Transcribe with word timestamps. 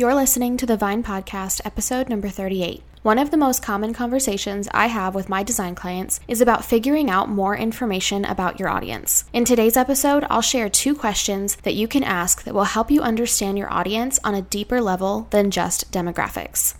You're 0.00 0.14
listening 0.14 0.56
to 0.56 0.64
the 0.64 0.78
Vine 0.78 1.02
Podcast, 1.02 1.60
episode 1.62 2.08
number 2.08 2.30
38. 2.30 2.82
One 3.02 3.18
of 3.18 3.30
the 3.30 3.36
most 3.36 3.62
common 3.62 3.92
conversations 3.92 4.66
I 4.72 4.86
have 4.86 5.14
with 5.14 5.28
my 5.28 5.42
design 5.42 5.74
clients 5.74 6.20
is 6.26 6.40
about 6.40 6.64
figuring 6.64 7.10
out 7.10 7.28
more 7.28 7.54
information 7.54 8.24
about 8.24 8.58
your 8.58 8.70
audience. 8.70 9.26
In 9.34 9.44
today's 9.44 9.76
episode, 9.76 10.24
I'll 10.30 10.40
share 10.40 10.70
two 10.70 10.94
questions 10.94 11.56
that 11.64 11.74
you 11.74 11.86
can 11.86 12.02
ask 12.02 12.44
that 12.44 12.54
will 12.54 12.64
help 12.64 12.90
you 12.90 13.02
understand 13.02 13.58
your 13.58 13.70
audience 13.70 14.18
on 14.24 14.34
a 14.34 14.40
deeper 14.40 14.80
level 14.80 15.26
than 15.32 15.50
just 15.50 15.92
demographics. 15.92 16.76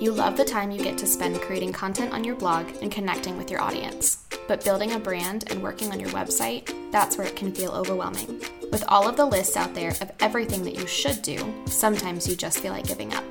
You 0.00 0.10
love 0.10 0.36
the 0.36 0.44
time 0.44 0.72
you 0.72 0.82
get 0.82 0.98
to 0.98 1.06
spend 1.06 1.40
creating 1.40 1.74
content 1.74 2.12
on 2.12 2.24
your 2.24 2.34
blog 2.34 2.66
and 2.82 2.90
connecting 2.90 3.38
with 3.38 3.52
your 3.52 3.60
audience. 3.60 4.26
But 4.48 4.64
building 4.64 4.92
a 4.92 4.98
brand 4.98 5.50
and 5.50 5.62
working 5.62 5.90
on 5.92 6.00
your 6.00 6.10
website, 6.10 6.74
that's 6.90 7.16
where 7.16 7.26
it 7.26 7.36
can 7.36 7.52
feel 7.52 7.72
overwhelming. 7.72 8.40
With 8.70 8.84
all 8.88 9.08
of 9.08 9.16
the 9.16 9.26
lists 9.26 9.56
out 9.56 9.74
there 9.74 9.90
of 10.00 10.10
everything 10.20 10.64
that 10.64 10.74
you 10.74 10.86
should 10.86 11.22
do, 11.22 11.38
sometimes 11.66 12.26
you 12.28 12.36
just 12.36 12.60
feel 12.60 12.72
like 12.72 12.86
giving 12.86 13.12
up. 13.14 13.24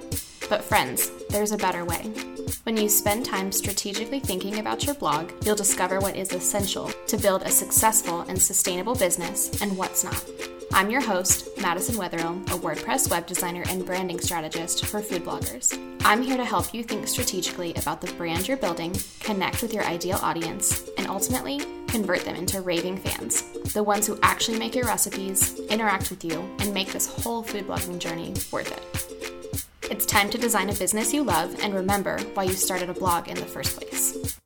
But 0.49 0.63
friends, 0.63 1.11
there's 1.29 1.51
a 1.51 1.57
better 1.57 1.85
way. 1.85 2.11
When 2.63 2.75
you 2.75 2.89
spend 2.89 3.25
time 3.25 3.51
strategically 3.51 4.19
thinking 4.19 4.59
about 4.59 4.85
your 4.85 4.95
blog, 4.95 5.31
you'll 5.45 5.55
discover 5.55 5.99
what 5.99 6.15
is 6.15 6.33
essential 6.33 6.91
to 7.07 7.17
build 7.17 7.43
a 7.43 7.49
successful 7.49 8.21
and 8.21 8.41
sustainable 8.41 8.95
business 8.95 9.61
and 9.61 9.77
what's 9.77 10.03
not. 10.03 10.23
I'm 10.73 10.89
your 10.89 11.01
host, 11.01 11.49
Madison 11.61 11.95
Wetherill, 11.95 12.41
a 12.43 12.57
WordPress 12.57 13.11
web 13.11 13.27
designer 13.27 13.63
and 13.67 13.85
branding 13.85 14.19
strategist 14.19 14.85
for 14.85 15.01
food 15.01 15.25
bloggers. 15.25 15.77
I'm 16.05 16.21
here 16.21 16.37
to 16.37 16.45
help 16.45 16.73
you 16.73 16.81
think 16.81 17.07
strategically 17.09 17.73
about 17.75 17.99
the 17.99 18.11
brand 18.13 18.47
you're 18.47 18.55
building, 18.55 18.95
connect 19.19 19.61
with 19.61 19.73
your 19.73 19.83
ideal 19.83 20.17
audience, 20.21 20.89
and 20.97 21.07
ultimately 21.07 21.59
convert 21.87 22.21
them 22.21 22.37
into 22.37 22.61
raving 22.61 22.97
fans, 22.97 23.43
the 23.73 23.83
ones 23.83 24.07
who 24.07 24.17
actually 24.23 24.59
make 24.59 24.73
your 24.73 24.85
recipes, 24.85 25.59
interact 25.69 26.09
with 26.09 26.23
you, 26.23 26.39
and 26.59 26.73
make 26.73 26.93
this 26.93 27.05
whole 27.05 27.43
food 27.43 27.67
blogging 27.67 27.99
journey 27.99 28.33
worth 28.49 28.71
it. 28.71 29.63
It's 29.91 30.05
time 30.05 30.29
to 30.29 30.37
design 30.37 30.69
a 30.69 30.73
business 30.73 31.13
you 31.13 31.23
love 31.23 31.53
and 31.61 31.73
remember 31.73 32.17
why 32.33 32.43
you 32.43 32.53
started 32.53 32.89
a 32.89 32.93
blog 32.93 33.27
in 33.27 33.35
the 33.35 33.45
first 33.45 33.77
place. 33.77 34.40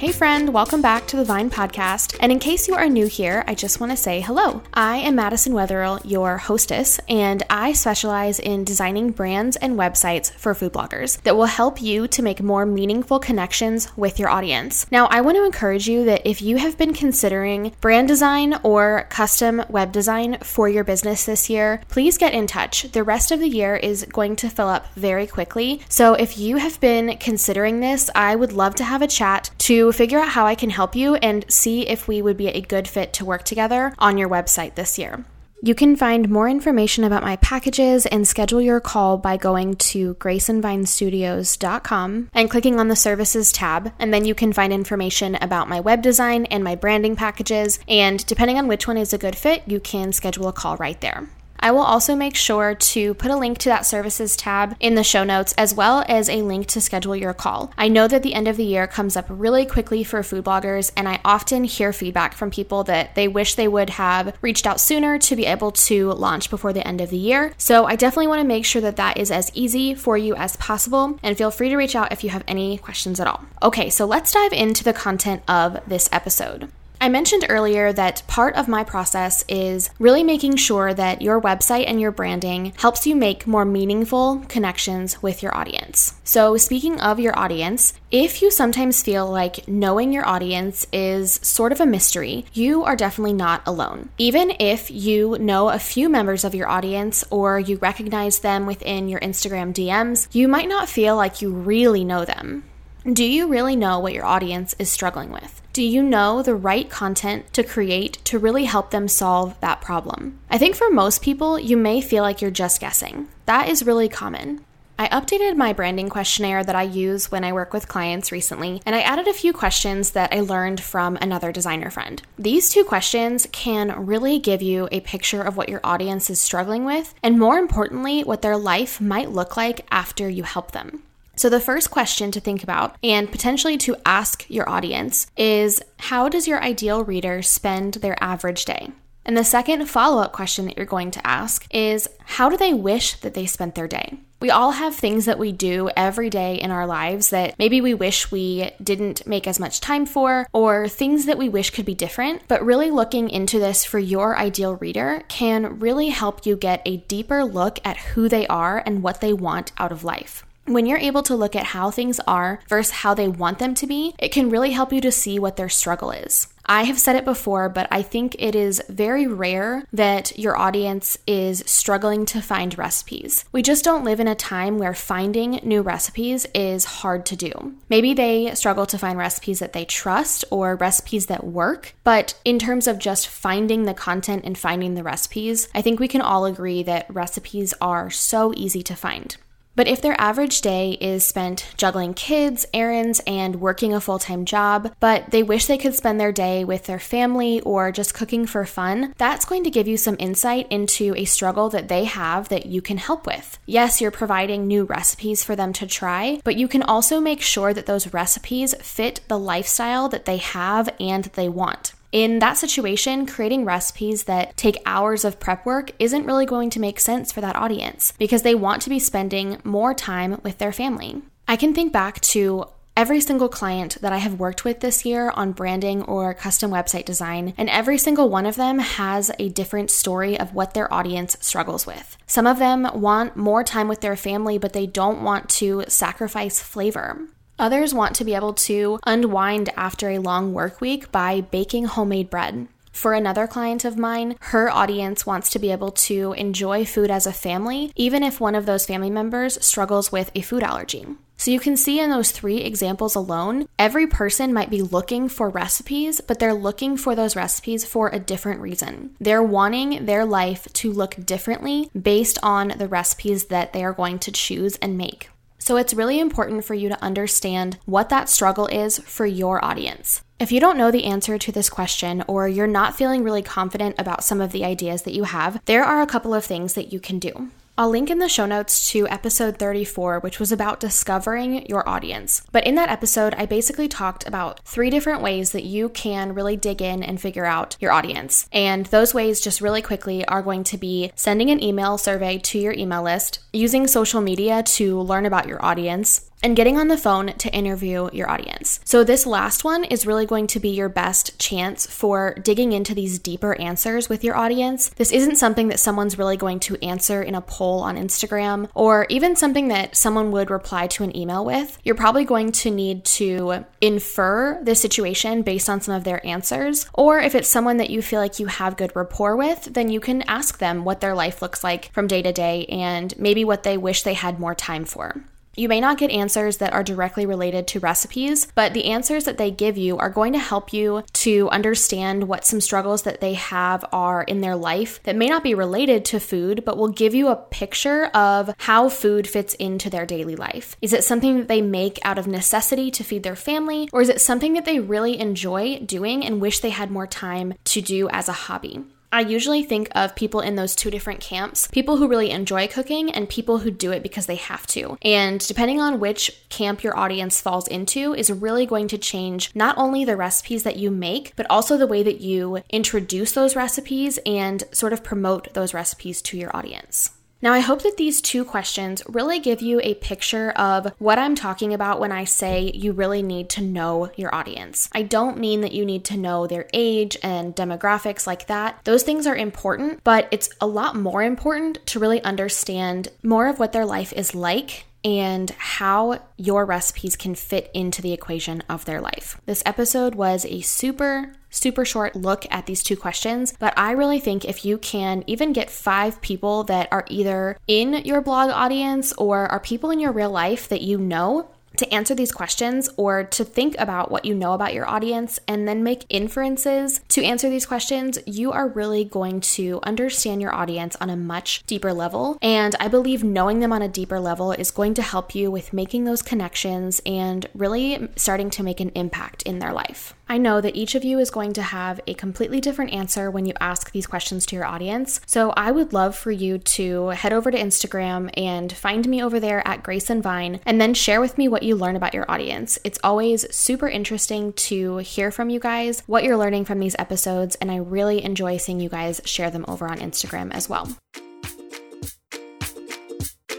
Hey, 0.00 0.12
friend, 0.12 0.54
welcome 0.54 0.80
back 0.80 1.06
to 1.08 1.16
the 1.16 1.26
Vine 1.26 1.50
Podcast. 1.50 2.16
And 2.20 2.32
in 2.32 2.38
case 2.38 2.66
you 2.66 2.74
are 2.74 2.88
new 2.88 3.04
here, 3.04 3.44
I 3.46 3.54
just 3.54 3.80
want 3.80 3.92
to 3.92 3.98
say 3.98 4.22
hello. 4.22 4.62
I 4.72 4.96
am 4.96 5.16
Madison 5.16 5.52
Wetherill, 5.52 6.00
your 6.06 6.38
hostess, 6.38 6.98
and 7.06 7.42
I 7.50 7.74
specialize 7.74 8.38
in 8.38 8.64
designing 8.64 9.10
brands 9.10 9.56
and 9.56 9.76
websites 9.76 10.32
for 10.32 10.54
food 10.54 10.72
bloggers 10.72 11.20
that 11.24 11.36
will 11.36 11.44
help 11.44 11.82
you 11.82 12.08
to 12.08 12.22
make 12.22 12.40
more 12.40 12.64
meaningful 12.64 13.18
connections 13.18 13.94
with 13.94 14.18
your 14.18 14.30
audience. 14.30 14.90
Now, 14.90 15.04
I 15.08 15.20
want 15.20 15.36
to 15.36 15.44
encourage 15.44 15.86
you 15.86 16.06
that 16.06 16.26
if 16.26 16.40
you 16.40 16.56
have 16.56 16.78
been 16.78 16.94
considering 16.94 17.72
brand 17.82 18.08
design 18.08 18.58
or 18.62 19.06
custom 19.10 19.62
web 19.68 19.92
design 19.92 20.38
for 20.38 20.66
your 20.66 20.82
business 20.82 21.26
this 21.26 21.50
year, 21.50 21.82
please 21.90 22.16
get 22.16 22.32
in 22.32 22.46
touch. 22.46 22.90
The 22.92 23.04
rest 23.04 23.32
of 23.32 23.40
the 23.40 23.50
year 23.50 23.76
is 23.76 24.06
going 24.06 24.36
to 24.36 24.48
fill 24.48 24.68
up 24.68 24.86
very 24.94 25.26
quickly. 25.26 25.82
So 25.90 26.14
if 26.14 26.38
you 26.38 26.56
have 26.56 26.80
been 26.80 27.18
considering 27.18 27.80
this, 27.80 28.08
I 28.14 28.34
would 28.34 28.54
love 28.54 28.74
to 28.76 28.84
have 28.84 29.02
a 29.02 29.06
chat 29.06 29.50
to 29.70 29.92
figure 29.92 30.18
out 30.18 30.30
how 30.30 30.46
I 30.46 30.56
can 30.56 30.70
help 30.70 30.96
you 30.96 31.14
and 31.14 31.44
see 31.48 31.86
if 31.86 32.08
we 32.08 32.20
would 32.20 32.36
be 32.36 32.48
a 32.48 32.60
good 32.60 32.88
fit 32.88 33.12
to 33.12 33.24
work 33.24 33.44
together 33.44 33.94
on 34.00 34.18
your 34.18 34.28
website 34.28 34.74
this 34.74 34.98
year. 34.98 35.24
You 35.62 35.76
can 35.76 35.94
find 35.94 36.28
more 36.28 36.48
information 36.48 37.04
about 37.04 37.22
my 37.22 37.36
packages 37.36 38.04
and 38.04 38.26
schedule 38.26 38.60
your 38.60 38.80
call 38.80 39.16
by 39.16 39.36
going 39.36 39.76
to 39.76 40.14
graceandvinestudios.com 40.14 42.30
and 42.32 42.50
clicking 42.50 42.80
on 42.80 42.88
the 42.88 42.96
services 42.96 43.52
tab. 43.52 43.92
And 44.00 44.12
then 44.12 44.24
you 44.24 44.34
can 44.34 44.52
find 44.52 44.72
information 44.72 45.36
about 45.36 45.68
my 45.68 45.78
web 45.78 46.02
design 46.02 46.46
and 46.46 46.64
my 46.64 46.74
branding 46.74 47.14
packages. 47.14 47.78
And 47.86 48.26
depending 48.26 48.58
on 48.58 48.66
which 48.66 48.88
one 48.88 48.96
is 48.96 49.12
a 49.12 49.18
good 49.18 49.36
fit, 49.36 49.62
you 49.68 49.78
can 49.78 50.12
schedule 50.12 50.48
a 50.48 50.52
call 50.52 50.78
right 50.78 51.00
there. 51.00 51.28
I 51.60 51.70
will 51.70 51.80
also 51.80 52.16
make 52.16 52.34
sure 52.34 52.74
to 52.74 53.14
put 53.14 53.30
a 53.30 53.36
link 53.36 53.58
to 53.58 53.68
that 53.68 53.86
services 53.86 54.36
tab 54.36 54.76
in 54.80 54.94
the 54.94 55.04
show 55.04 55.24
notes, 55.24 55.54
as 55.56 55.74
well 55.74 56.04
as 56.08 56.28
a 56.28 56.42
link 56.42 56.66
to 56.68 56.80
schedule 56.80 57.14
your 57.14 57.34
call. 57.34 57.72
I 57.78 57.88
know 57.88 58.08
that 58.08 58.22
the 58.22 58.34
end 58.34 58.48
of 58.48 58.56
the 58.56 58.64
year 58.64 58.86
comes 58.86 59.16
up 59.16 59.26
really 59.28 59.66
quickly 59.66 60.02
for 60.02 60.22
food 60.22 60.44
bloggers, 60.44 60.90
and 60.96 61.08
I 61.08 61.20
often 61.24 61.64
hear 61.64 61.92
feedback 61.92 62.34
from 62.34 62.50
people 62.50 62.84
that 62.84 63.14
they 63.14 63.28
wish 63.28 63.54
they 63.54 63.68
would 63.68 63.90
have 63.90 64.34
reached 64.40 64.66
out 64.66 64.80
sooner 64.80 65.18
to 65.18 65.36
be 65.36 65.46
able 65.46 65.70
to 65.72 66.12
launch 66.12 66.50
before 66.50 66.72
the 66.72 66.86
end 66.86 67.00
of 67.00 67.10
the 67.10 67.16
year. 67.16 67.52
So 67.58 67.84
I 67.84 67.96
definitely 67.96 68.28
want 68.28 68.40
to 68.40 68.48
make 68.48 68.64
sure 68.64 68.82
that 68.82 68.96
that 68.96 69.18
is 69.18 69.30
as 69.30 69.50
easy 69.54 69.94
for 69.94 70.16
you 70.16 70.34
as 70.34 70.56
possible, 70.56 71.18
and 71.22 71.36
feel 71.36 71.50
free 71.50 71.68
to 71.68 71.76
reach 71.76 71.94
out 71.94 72.12
if 72.12 72.24
you 72.24 72.30
have 72.30 72.44
any 72.48 72.78
questions 72.78 73.20
at 73.20 73.26
all. 73.26 73.44
Okay, 73.62 73.90
so 73.90 74.06
let's 74.06 74.32
dive 74.32 74.52
into 74.52 74.82
the 74.82 74.92
content 74.92 75.42
of 75.46 75.78
this 75.86 76.08
episode. 76.10 76.70
I 77.02 77.08
mentioned 77.08 77.46
earlier 77.48 77.94
that 77.94 78.22
part 78.26 78.56
of 78.56 78.68
my 78.68 78.84
process 78.84 79.42
is 79.48 79.88
really 79.98 80.22
making 80.22 80.56
sure 80.56 80.92
that 80.92 81.22
your 81.22 81.40
website 81.40 81.84
and 81.86 81.98
your 81.98 82.10
branding 82.10 82.74
helps 82.76 83.06
you 83.06 83.16
make 83.16 83.46
more 83.46 83.64
meaningful 83.64 84.44
connections 84.48 85.22
with 85.22 85.42
your 85.42 85.56
audience. 85.56 86.12
So, 86.24 86.58
speaking 86.58 87.00
of 87.00 87.18
your 87.18 87.38
audience, 87.38 87.94
if 88.10 88.42
you 88.42 88.50
sometimes 88.50 89.02
feel 89.02 89.30
like 89.30 89.66
knowing 89.66 90.12
your 90.12 90.28
audience 90.28 90.86
is 90.92 91.40
sort 91.42 91.72
of 91.72 91.80
a 91.80 91.86
mystery, 91.86 92.44
you 92.52 92.84
are 92.84 92.96
definitely 92.96 93.32
not 93.32 93.62
alone. 93.64 94.10
Even 94.18 94.52
if 94.60 94.90
you 94.90 95.38
know 95.40 95.70
a 95.70 95.78
few 95.78 96.10
members 96.10 96.44
of 96.44 96.54
your 96.54 96.68
audience 96.68 97.24
or 97.30 97.58
you 97.58 97.78
recognize 97.78 98.40
them 98.40 98.66
within 98.66 99.08
your 99.08 99.20
Instagram 99.20 99.72
DMs, 99.72 100.28
you 100.32 100.48
might 100.48 100.68
not 100.68 100.88
feel 100.88 101.16
like 101.16 101.40
you 101.40 101.50
really 101.50 102.04
know 102.04 102.26
them. 102.26 102.64
Do 103.04 103.24
you 103.24 103.48
really 103.48 103.76
know 103.76 103.98
what 103.98 104.12
your 104.12 104.26
audience 104.26 104.74
is 104.78 104.90
struggling 104.90 105.32
with? 105.32 105.62
Do 105.72 105.82
you 105.82 106.02
know 106.02 106.42
the 106.42 106.54
right 106.54 106.88
content 106.90 107.50
to 107.54 107.62
create 107.62 108.18
to 108.24 108.38
really 108.38 108.66
help 108.66 108.90
them 108.90 109.08
solve 109.08 109.58
that 109.60 109.80
problem? 109.80 110.38
I 110.50 110.58
think 110.58 110.76
for 110.76 110.90
most 110.90 111.22
people, 111.22 111.58
you 111.58 111.78
may 111.78 112.02
feel 112.02 112.22
like 112.22 112.42
you're 112.42 112.50
just 112.50 112.78
guessing. 112.78 113.28
That 113.46 113.70
is 113.70 113.86
really 113.86 114.10
common. 114.10 114.62
I 114.98 115.08
updated 115.08 115.56
my 115.56 115.72
branding 115.72 116.10
questionnaire 116.10 116.62
that 116.62 116.74
I 116.74 116.82
use 116.82 117.32
when 117.32 117.42
I 117.42 117.54
work 117.54 117.72
with 117.72 117.88
clients 117.88 118.32
recently, 118.32 118.82
and 118.84 118.94
I 118.94 119.00
added 119.00 119.28
a 119.28 119.32
few 119.32 119.54
questions 119.54 120.10
that 120.10 120.34
I 120.34 120.40
learned 120.40 120.82
from 120.82 121.16
another 121.22 121.52
designer 121.52 121.88
friend. 121.88 122.20
These 122.38 122.68
two 122.68 122.84
questions 122.84 123.46
can 123.50 124.04
really 124.04 124.38
give 124.38 124.60
you 124.60 124.90
a 124.92 125.00
picture 125.00 125.40
of 125.40 125.56
what 125.56 125.70
your 125.70 125.80
audience 125.82 126.28
is 126.28 126.38
struggling 126.38 126.84
with, 126.84 127.14
and 127.22 127.38
more 127.38 127.56
importantly, 127.56 128.24
what 128.24 128.42
their 128.42 128.58
life 128.58 129.00
might 129.00 129.30
look 129.30 129.56
like 129.56 129.86
after 129.90 130.28
you 130.28 130.42
help 130.42 130.72
them. 130.72 131.02
So, 131.40 131.48
the 131.48 131.58
first 131.58 131.90
question 131.90 132.30
to 132.32 132.38
think 132.40 132.62
about 132.62 132.96
and 133.02 133.32
potentially 133.32 133.78
to 133.78 133.96
ask 134.04 134.44
your 134.50 134.68
audience 134.68 135.26
is 135.38 135.80
How 135.96 136.28
does 136.28 136.46
your 136.46 136.62
ideal 136.62 137.02
reader 137.02 137.40
spend 137.40 137.94
their 137.94 138.22
average 138.22 138.66
day? 138.66 138.90
And 139.24 139.38
the 139.38 139.42
second 139.42 139.86
follow 139.86 140.20
up 140.20 140.34
question 140.34 140.66
that 140.66 140.76
you're 140.76 140.84
going 140.84 141.10
to 141.12 141.26
ask 141.26 141.66
is 141.74 142.06
How 142.26 142.50
do 142.50 142.58
they 142.58 142.74
wish 142.74 143.14
that 143.20 143.32
they 143.32 143.46
spent 143.46 143.74
their 143.74 143.88
day? 143.88 144.18
We 144.40 144.50
all 144.50 144.72
have 144.72 144.94
things 144.94 145.24
that 145.24 145.38
we 145.38 145.50
do 145.50 145.88
every 145.96 146.28
day 146.28 146.56
in 146.56 146.70
our 146.70 146.86
lives 146.86 147.30
that 147.30 147.58
maybe 147.58 147.80
we 147.80 147.94
wish 147.94 148.30
we 148.30 148.72
didn't 148.82 149.26
make 149.26 149.46
as 149.46 149.58
much 149.58 149.80
time 149.80 150.04
for, 150.04 150.46
or 150.52 150.88
things 150.88 151.24
that 151.24 151.38
we 151.38 151.48
wish 151.48 151.70
could 151.70 151.86
be 151.86 151.94
different. 151.94 152.42
But 152.48 152.62
really 152.62 152.90
looking 152.90 153.30
into 153.30 153.58
this 153.58 153.82
for 153.86 153.98
your 153.98 154.36
ideal 154.36 154.74
reader 154.74 155.22
can 155.28 155.78
really 155.78 156.10
help 156.10 156.44
you 156.44 156.54
get 156.56 156.82
a 156.84 156.98
deeper 156.98 157.46
look 157.46 157.78
at 157.82 157.96
who 157.96 158.28
they 158.28 158.46
are 158.48 158.82
and 158.84 159.02
what 159.02 159.22
they 159.22 159.32
want 159.32 159.72
out 159.78 159.90
of 159.90 160.04
life. 160.04 160.44
When 160.70 160.86
you're 160.86 160.98
able 160.98 161.24
to 161.24 161.34
look 161.34 161.56
at 161.56 161.64
how 161.64 161.90
things 161.90 162.20
are 162.28 162.60
versus 162.68 162.92
how 162.92 163.12
they 163.12 163.26
want 163.26 163.58
them 163.58 163.74
to 163.74 163.88
be, 163.88 164.14
it 164.20 164.30
can 164.30 164.50
really 164.50 164.70
help 164.70 164.92
you 164.92 165.00
to 165.00 165.10
see 165.10 165.36
what 165.36 165.56
their 165.56 165.68
struggle 165.68 166.12
is. 166.12 166.46
I 166.64 166.84
have 166.84 167.00
said 167.00 167.16
it 167.16 167.24
before, 167.24 167.68
but 167.68 167.88
I 167.90 168.02
think 168.02 168.36
it 168.38 168.54
is 168.54 168.80
very 168.88 169.26
rare 169.26 169.84
that 169.92 170.38
your 170.38 170.56
audience 170.56 171.18
is 171.26 171.64
struggling 171.66 172.24
to 172.26 172.40
find 172.40 172.78
recipes. 172.78 173.44
We 173.50 173.62
just 173.62 173.84
don't 173.84 174.04
live 174.04 174.20
in 174.20 174.28
a 174.28 174.36
time 174.36 174.78
where 174.78 174.94
finding 174.94 175.58
new 175.64 175.82
recipes 175.82 176.46
is 176.54 176.84
hard 176.84 177.26
to 177.26 177.34
do. 177.34 177.74
Maybe 177.88 178.14
they 178.14 178.54
struggle 178.54 178.86
to 178.86 178.98
find 178.98 179.18
recipes 179.18 179.58
that 179.58 179.72
they 179.72 179.84
trust 179.84 180.44
or 180.52 180.76
recipes 180.76 181.26
that 181.26 181.42
work, 181.42 181.96
but 182.04 182.40
in 182.44 182.60
terms 182.60 182.86
of 182.86 183.00
just 183.00 183.26
finding 183.26 183.86
the 183.86 183.94
content 183.94 184.44
and 184.44 184.56
finding 184.56 184.94
the 184.94 185.02
recipes, 185.02 185.68
I 185.74 185.82
think 185.82 185.98
we 185.98 186.06
can 186.06 186.20
all 186.20 186.44
agree 186.44 186.84
that 186.84 187.12
recipes 187.12 187.74
are 187.80 188.08
so 188.08 188.54
easy 188.54 188.84
to 188.84 188.94
find. 188.94 189.36
But 189.80 189.88
if 189.88 190.02
their 190.02 190.20
average 190.20 190.60
day 190.60 190.98
is 191.00 191.26
spent 191.26 191.72
juggling 191.78 192.12
kids, 192.12 192.66
errands, 192.74 193.22
and 193.26 193.62
working 193.62 193.94
a 193.94 194.00
full 194.02 194.18
time 194.18 194.44
job, 194.44 194.92
but 195.00 195.30
they 195.30 195.42
wish 195.42 195.64
they 195.64 195.78
could 195.78 195.94
spend 195.94 196.20
their 196.20 196.32
day 196.32 196.66
with 196.66 196.84
their 196.84 196.98
family 196.98 197.62
or 197.62 197.90
just 197.90 198.12
cooking 198.12 198.44
for 198.44 198.66
fun, 198.66 199.14
that's 199.16 199.46
going 199.46 199.64
to 199.64 199.70
give 199.70 199.88
you 199.88 199.96
some 199.96 200.16
insight 200.18 200.66
into 200.68 201.14
a 201.16 201.24
struggle 201.24 201.70
that 201.70 201.88
they 201.88 202.04
have 202.04 202.50
that 202.50 202.66
you 202.66 202.82
can 202.82 202.98
help 202.98 203.26
with. 203.26 203.58
Yes, 203.64 204.02
you're 204.02 204.10
providing 204.10 204.66
new 204.66 204.84
recipes 204.84 205.42
for 205.42 205.56
them 205.56 205.72
to 205.72 205.86
try, 205.86 206.42
but 206.44 206.56
you 206.56 206.68
can 206.68 206.82
also 206.82 207.18
make 207.18 207.40
sure 207.40 207.72
that 207.72 207.86
those 207.86 208.12
recipes 208.12 208.74
fit 208.82 209.22
the 209.28 209.38
lifestyle 209.38 210.10
that 210.10 210.26
they 210.26 210.36
have 210.36 210.94
and 211.00 211.24
they 211.36 211.48
want. 211.48 211.94
In 212.12 212.40
that 212.40 212.56
situation, 212.56 213.24
creating 213.24 213.64
recipes 213.64 214.24
that 214.24 214.56
take 214.56 214.82
hours 214.84 215.24
of 215.24 215.38
prep 215.38 215.64
work 215.64 215.92
isn't 216.00 216.26
really 216.26 216.44
going 216.44 216.68
to 216.70 216.80
make 216.80 216.98
sense 216.98 217.30
for 217.30 217.40
that 217.40 217.54
audience 217.54 218.12
because 218.18 218.42
they 218.42 218.54
want 218.54 218.82
to 218.82 218.90
be 218.90 218.98
spending 218.98 219.58
more 219.62 219.94
time 219.94 220.40
with 220.42 220.58
their 220.58 220.72
family. 220.72 221.22
I 221.46 221.54
can 221.54 221.72
think 221.72 221.92
back 221.92 222.20
to 222.20 222.64
every 222.96 223.20
single 223.20 223.48
client 223.48 223.96
that 224.00 224.12
I 224.12 224.18
have 224.18 224.40
worked 224.40 224.64
with 224.64 224.80
this 224.80 225.04
year 225.04 225.30
on 225.30 225.52
branding 225.52 226.02
or 226.02 226.34
custom 226.34 226.72
website 226.72 227.04
design, 227.04 227.54
and 227.56 227.70
every 227.70 227.96
single 227.96 228.28
one 228.28 228.44
of 228.44 228.56
them 228.56 228.80
has 228.80 229.30
a 229.38 229.48
different 229.48 229.90
story 229.90 230.38
of 230.38 230.52
what 230.52 230.74
their 230.74 230.92
audience 230.92 231.36
struggles 231.40 231.86
with. 231.86 232.18
Some 232.26 232.46
of 232.46 232.58
them 232.58 232.88
want 232.92 233.36
more 233.36 233.62
time 233.62 233.86
with 233.86 234.00
their 234.00 234.16
family, 234.16 234.58
but 234.58 234.72
they 234.72 234.86
don't 234.86 235.22
want 235.22 235.48
to 235.50 235.84
sacrifice 235.86 236.60
flavor. 236.60 237.20
Others 237.60 237.92
want 237.92 238.16
to 238.16 238.24
be 238.24 238.34
able 238.34 238.54
to 238.54 238.98
unwind 239.06 239.68
after 239.76 240.08
a 240.08 240.18
long 240.18 240.54
work 240.54 240.80
week 240.80 241.12
by 241.12 241.42
baking 241.42 241.84
homemade 241.84 242.30
bread. 242.30 242.68
For 242.90 243.12
another 243.12 243.46
client 243.46 243.84
of 243.84 243.98
mine, 243.98 244.36
her 244.40 244.70
audience 244.70 245.26
wants 245.26 245.50
to 245.50 245.58
be 245.58 245.70
able 245.70 245.90
to 246.08 246.32
enjoy 246.38 246.86
food 246.86 247.10
as 247.10 247.26
a 247.26 247.34
family, 247.34 247.92
even 247.94 248.22
if 248.22 248.40
one 248.40 248.54
of 248.54 248.64
those 248.64 248.86
family 248.86 249.10
members 249.10 249.62
struggles 249.64 250.10
with 250.10 250.30
a 250.34 250.40
food 250.40 250.62
allergy. 250.62 251.04
So 251.36 251.50
you 251.50 251.60
can 251.60 251.76
see 251.76 252.00
in 252.00 252.08
those 252.08 252.30
three 252.30 252.62
examples 252.62 253.14
alone, 253.14 253.68
every 253.78 254.06
person 254.06 254.54
might 254.54 254.70
be 254.70 254.80
looking 254.80 255.28
for 255.28 255.50
recipes, 255.50 256.22
but 256.22 256.38
they're 256.38 256.54
looking 256.54 256.96
for 256.96 257.14
those 257.14 257.36
recipes 257.36 257.84
for 257.84 258.08
a 258.08 258.18
different 258.18 258.62
reason. 258.62 259.16
They're 259.20 259.42
wanting 259.42 260.06
their 260.06 260.24
life 260.24 260.66
to 260.72 260.90
look 260.90 261.26
differently 261.26 261.90
based 261.98 262.38
on 262.42 262.68
the 262.78 262.88
recipes 262.88 263.44
that 263.46 263.74
they 263.74 263.84
are 263.84 263.92
going 263.92 264.18
to 264.20 264.32
choose 264.32 264.76
and 264.76 264.96
make. 264.96 265.28
So 265.60 265.76
it's 265.76 265.94
really 265.94 266.18
important 266.18 266.64
for 266.64 266.74
you 266.74 266.88
to 266.88 267.02
understand 267.02 267.78
what 267.84 268.08
that 268.08 268.28
struggle 268.28 268.66
is 268.66 268.98
for 268.98 269.26
your 269.26 269.64
audience. 269.64 270.22
If 270.40 270.50
you 270.50 270.58
don't 270.58 270.78
know 270.78 270.90
the 270.90 271.04
answer 271.04 271.38
to 271.38 271.52
this 271.52 271.68
question 271.68 272.24
or 272.26 272.48
you're 272.48 272.66
not 272.66 272.96
feeling 272.96 273.22
really 273.22 273.42
confident 273.42 273.94
about 273.98 274.24
some 274.24 274.40
of 274.40 274.52
the 274.52 274.64
ideas 274.64 275.02
that 275.02 275.14
you 275.14 275.24
have, 275.24 275.60
there 275.66 275.84
are 275.84 276.00
a 276.00 276.06
couple 276.06 276.34
of 276.34 276.44
things 276.44 276.72
that 276.74 276.92
you 276.92 276.98
can 276.98 277.18
do. 277.18 277.50
I'll 277.80 277.88
link 277.88 278.10
in 278.10 278.18
the 278.18 278.28
show 278.28 278.44
notes 278.44 278.90
to 278.90 279.08
episode 279.08 279.58
34, 279.58 280.20
which 280.20 280.38
was 280.38 280.52
about 280.52 280.80
discovering 280.80 281.64
your 281.64 281.88
audience. 281.88 282.42
But 282.52 282.66
in 282.66 282.74
that 282.74 282.90
episode, 282.90 283.34
I 283.38 283.46
basically 283.46 283.88
talked 283.88 284.28
about 284.28 284.60
three 284.66 284.90
different 284.90 285.22
ways 285.22 285.52
that 285.52 285.64
you 285.64 285.88
can 285.88 286.34
really 286.34 286.58
dig 286.58 286.82
in 286.82 287.02
and 287.02 287.18
figure 287.18 287.46
out 287.46 287.78
your 287.80 287.90
audience. 287.90 288.46
And 288.52 288.84
those 288.84 289.14
ways, 289.14 289.40
just 289.40 289.62
really 289.62 289.80
quickly, 289.80 290.26
are 290.26 290.42
going 290.42 290.62
to 290.64 290.76
be 290.76 291.10
sending 291.14 291.48
an 291.48 291.62
email 291.62 291.96
survey 291.96 292.36
to 292.36 292.58
your 292.58 292.74
email 292.74 293.02
list, 293.02 293.38
using 293.50 293.86
social 293.86 294.20
media 294.20 294.62
to 294.62 295.00
learn 295.00 295.24
about 295.24 295.48
your 295.48 295.64
audience, 295.64 296.29
and 296.42 296.56
getting 296.56 296.78
on 296.78 296.88
the 296.88 296.96
phone 296.96 297.28
to 297.38 297.54
interview 297.54 298.08
your 298.12 298.30
audience. 298.30 298.80
So, 298.84 299.04
this 299.04 299.26
last 299.26 299.64
one 299.64 299.84
is 299.84 300.06
really 300.06 300.26
going 300.26 300.46
to 300.48 300.60
be 300.60 300.70
your 300.70 300.88
best 300.88 301.38
chance 301.38 301.86
for 301.86 302.34
digging 302.34 302.72
into 302.72 302.94
these 302.94 303.18
deeper 303.18 303.54
answers 303.60 304.08
with 304.08 304.24
your 304.24 304.36
audience. 304.36 304.90
This 304.90 305.12
isn't 305.12 305.36
something 305.36 305.68
that 305.68 305.80
someone's 305.80 306.18
really 306.18 306.36
going 306.36 306.60
to 306.60 306.82
answer 306.84 307.22
in 307.22 307.34
a 307.34 307.40
poll 307.40 307.80
on 307.80 307.96
Instagram 307.96 308.68
or 308.74 309.06
even 309.08 309.36
something 309.36 309.68
that 309.68 309.96
someone 309.96 310.30
would 310.30 310.50
reply 310.50 310.86
to 310.88 311.04
an 311.04 311.16
email 311.16 311.44
with. 311.44 311.78
You're 311.82 311.94
probably 311.94 312.24
going 312.24 312.52
to 312.52 312.70
need 312.70 313.04
to 313.06 313.64
infer 313.80 314.60
the 314.62 314.74
situation 314.74 315.42
based 315.42 315.68
on 315.68 315.80
some 315.80 315.94
of 315.94 316.04
their 316.04 316.24
answers. 316.26 316.86
Or 316.94 317.18
if 317.18 317.34
it's 317.34 317.48
someone 317.48 317.78
that 317.78 317.90
you 317.90 318.02
feel 318.02 318.20
like 318.20 318.38
you 318.38 318.46
have 318.46 318.76
good 318.76 318.94
rapport 318.94 319.36
with, 319.36 319.64
then 319.64 319.88
you 319.88 320.00
can 320.00 320.22
ask 320.22 320.58
them 320.58 320.84
what 320.84 321.00
their 321.00 321.14
life 321.14 321.42
looks 321.42 321.64
like 321.64 321.92
from 321.92 322.06
day 322.06 322.22
to 322.22 322.32
day 322.32 322.66
and 322.66 323.16
maybe 323.18 323.44
what 323.44 323.62
they 323.62 323.76
wish 323.76 324.02
they 324.02 324.14
had 324.14 324.40
more 324.40 324.54
time 324.54 324.84
for. 324.84 325.22
You 325.56 325.68
may 325.68 325.80
not 325.80 325.98
get 325.98 326.10
answers 326.10 326.58
that 326.58 326.72
are 326.72 326.84
directly 326.84 327.26
related 327.26 327.66
to 327.68 327.80
recipes, 327.80 328.46
but 328.54 328.72
the 328.72 328.86
answers 328.86 329.24
that 329.24 329.36
they 329.36 329.50
give 329.50 329.76
you 329.76 329.98
are 329.98 330.08
going 330.08 330.32
to 330.32 330.38
help 330.38 330.72
you 330.72 331.02
to 331.14 331.48
understand 331.50 332.28
what 332.28 332.44
some 332.44 332.60
struggles 332.60 333.02
that 333.02 333.20
they 333.20 333.34
have 333.34 333.84
are 333.92 334.22
in 334.22 334.40
their 334.40 334.54
life 334.54 335.02
that 335.02 335.16
may 335.16 335.28
not 335.28 335.42
be 335.42 335.54
related 335.54 336.04
to 336.06 336.20
food, 336.20 336.64
but 336.64 336.76
will 336.76 336.88
give 336.88 337.14
you 337.14 337.28
a 337.28 337.36
picture 337.36 338.06
of 338.06 338.54
how 338.58 338.88
food 338.88 339.26
fits 339.26 339.54
into 339.54 339.90
their 339.90 340.06
daily 340.06 340.36
life. 340.36 340.76
Is 340.80 340.92
it 340.92 341.04
something 341.04 341.38
that 341.38 341.48
they 341.48 341.62
make 341.62 341.98
out 342.04 342.18
of 342.18 342.26
necessity 342.26 342.90
to 342.92 343.04
feed 343.04 343.24
their 343.24 343.36
family, 343.36 343.88
or 343.92 344.02
is 344.02 344.08
it 344.08 344.20
something 344.20 344.52
that 344.52 344.64
they 344.64 344.78
really 344.78 345.18
enjoy 345.18 345.80
doing 345.80 346.24
and 346.24 346.40
wish 346.40 346.60
they 346.60 346.70
had 346.70 346.90
more 346.90 347.06
time 347.06 347.54
to 347.64 347.80
do 347.80 348.08
as 348.10 348.28
a 348.28 348.32
hobby? 348.32 348.84
I 349.12 349.20
usually 349.22 349.64
think 349.64 349.88
of 349.92 350.14
people 350.14 350.40
in 350.40 350.54
those 350.54 350.76
two 350.76 350.90
different 350.90 351.20
camps 351.20 351.66
people 351.72 351.96
who 351.96 352.08
really 352.08 352.30
enjoy 352.30 352.68
cooking 352.68 353.10
and 353.10 353.28
people 353.28 353.58
who 353.58 353.70
do 353.70 353.90
it 353.90 354.02
because 354.02 354.26
they 354.26 354.36
have 354.36 354.66
to. 354.68 354.96
And 355.02 355.46
depending 355.46 355.80
on 355.80 356.00
which 356.00 356.48
camp 356.48 356.82
your 356.82 356.96
audience 356.96 357.40
falls 357.40 357.66
into, 357.66 358.14
is 358.14 358.30
really 358.30 358.66
going 358.66 358.88
to 358.88 358.98
change 358.98 359.50
not 359.54 359.76
only 359.76 360.04
the 360.04 360.16
recipes 360.16 360.62
that 360.62 360.76
you 360.76 360.90
make, 360.90 361.32
but 361.36 361.46
also 361.50 361.76
the 361.76 361.86
way 361.86 362.02
that 362.02 362.20
you 362.20 362.62
introduce 362.70 363.32
those 363.32 363.56
recipes 363.56 364.18
and 364.24 364.62
sort 364.72 364.92
of 364.92 365.02
promote 365.02 365.54
those 365.54 365.74
recipes 365.74 366.22
to 366.22 366.36
your 366.36 366.54
audience. 366.54 367.10
Now, 367.42 367.54
I 367.54 367.60
hope 367.60 367.82
that 367.82 367.96
these 367.96 368.20
two 368.20 368.44
questions 368.44 369.02
really 369.08 369.40
give 369.40 369.62
you 369.62 369.80
a 369.82 369.94
picture 369.94 370.50
of 370.50 370.92
what 370.98 371.18
I'm 371.18 371.34
talking 371.34 371.72
about 371.72 371.98
when 371.98 372.12
I 372.12 372.24
say 372.24 372.70
you 372.74 372.92
really 372.92 373.22
need 373.22 373.48
to 373.50 373.62
know 373.62 374.10
your 374.14 374.34
audience. 374.34 374.90
I 374.92 375.02
don't 375.02 375.38
mean 375.38 375.62
that 375.62 375.72
you 375.72 375.86
need 375.86 376.04
to 376.06 376.18
know 376.18 376.46
their 376.46 376.68
age 376.74 377.16
and 377.22 377.56
demographics 377.56 378.26
like 378.26 378.46
that. 378.48 378.80
Those 378.84 379.04
things 379.04 379.26
are 379.26 379.36
important, 379.36 380.04
but 380.04 380.28
it's 380.30 380.50
a 380.60 380.66
lot 380.66 380.96
more 380.96 381.22
important 381.22 381.78
to 381.86 381.98
really 381.98 382.22
understand 382.24 383.08
more 383.22 383.46
of 383.46 383.58
what 383.58 383.72
their 383.72 383.86
life 383.86 384.12
is 384.12 384.34
like 384.34 384.84
and 385.04 385.50
how 385.50 386.20
your 386.36 386.64
recipes 386.64 387.16
can 387.16 387.34
fit 387.34 387.70
into 387.72 388.02
the 388.02 388.12
equation 388.12 388.62
of 388.68 388.84
their 388.84 389.00
life. 389.00 389.40
This 389.46 389.62
episode 389.66 390.14
was 390.14 390.44
a 390.46 390.60
super 390.60 391.32
super 391.50 391.84
short 391.84 392.14
look 392.14 392.46
at 392.50 392.66
these 392.66 392.82
two 392.82 392.96
questions, 392.96 393.54
but 393.58 393.74
I 393.76 393.90
really 393.90 394.20
think 394.20 394.44
if 394.44 394.64
you 394.64 394.78
can 394.78 395.24
even 395.26 395.52
get 395.52 395.68
five 395.68 396.20
people 396.22 396.64
that 396.64 396.88
are 396.92 397.04
either 397.08 397.58
in 397.66 397.94
your 398.04 398.20
blog 398.20 398.50
audience 398.50 399.12
or 399.14 399.48
are 399.48 399.60
people 399.60 399.90
in 399.90 399.98
your 399.98 400.12
real 400.12 400.30
life 400.30 400.68
that 400.68 400.82
you 400.82 400.96
know 400.96 401.50
to 401.80 401.92
answer 401.92 402.14
these 402.14 402.32
questions 402.32 402.88
or 402.96 403.24
to 403.24 403.44
think 403.44 403.74
about 403.78 404.10
what 404.10 404.24
you 404.24 404.34
know 404.34 404.52
about 404.52 404.72
your 404.74 404.88
audience 404.88 405.38
and 405.48 405.66
then 405.66 405.82
make 405.82 406.04
inferences 406.08 407.00
to 407.08 407.24
answer 407.24 407.50
these 407.50 407.66
questions, 407.66 408.18
you 408.26 408.52
are 408.52 408.68
really 408.68 409.04
going 409.04 409.40
to 409.40 409.80
understand 409.82 410.40
your 410.40 410.54
audience 410.54 410.96
on 411.00 411.10
a 411.10 411.16
much 411.16 411.64
deeper 411.66 411.92
level. 411.92 412.38
And 412.40 412.76
I 412.78 412.88
believe 412.88 413.24
knowing 413.24 413.60
them 413.60 413.72
on 413.72 413.82
a 413.82 413.88
deeper 413.88 414.20
level 414.20 414.52
is 414.52 414.70
going 414.70 414.94
to 414.94 415.02
help 415.02 415.34
you 415.34 415.50
with 415.50 415.72
making 415.72 416.04
those 416.04 416.22
connections 416.22 417.00
and 417.04 417.46
really 417.54 418.08
starting 418.16 418.50
to 418.50 418.62
make 418.62 418.80
an 418.80 418.90
impact 418.94 419.42
in 419.42 419.58
their 419.58 419.72
life. 419.72 420.14
I 420.30 420.38
know 420.38 420.60
that 420.60 420.76
each 420.76 420.94
of 420.94 421.02
you 421.02 421.18
is 421.18 421.28
going 421.28 421.54
to 421.54 421.62
have 421.62 422.00
a 422.06 422.14
completely 422.14 422.60
different 422.60 422.92
answer 422.92 423.32
when 423.32 423.46
you 423.46 423.52
ask 423.58 423.90
these 423.90 424.06
questions 424.06 424.46
to 424.46 424.54
your 424.54 424.64
audience. 424.64 425.20
So 425.26 425.50
I 425.56 425.72
would 425.72 425.92
love 425.92 426.14
for 426.14 426.30
you 426.30 426.58
to 426.58 427.08
head 427.08 427.32
over 427.32 427.50
to 427.50 427.58
Instagram 427.58 428.30
and 428.34 428.72
find 428.72 429.08
me 429.08 429.20
over 429.24 429.40
there 429.40 429.66
at 429.66 429.82
Grace 429.82 430.08
and 430.08 430.22
Vine 430.22 430.60
and 430.64 430.80
then 430.80 430.94
share 430.94 431.20
with 431.20 431.36
me 431.36 431.48
what 431.48 431.64
you 431.64 431.74
learn 431.74 431.96
about 431.96 432.14
your 432.14 432.30
audience. 432.30 432.78
It's 432.84 433.00
always 433.02 433.52
super 433.52 433.88
interesting 433.88 434.52
to 434.52 434.98
hear 434.98 435.32
from 435.32 435.50
you 435.50 435.58
guys, 435.58 436.04
what 436.06 436.22
you're 436.22 436.36
learning 436.36 436.64
from 436.64 436.78
these 436.78 436.94
episodes, 436.96 437.56
and 437.56 437.68
I 437.68 437.78
really 437.78 438.22
enjoy 438.22 438.58
seeing 438.58 438.78
you 438.78 438.88
guys 438.88 439.20
share 439.24 439.50
them 439.50 439.64
over 439.66 439.90
on 439.90 439.98
Instagram 439.98 440.54
as 440.54 440.68
well. 440.68 440.96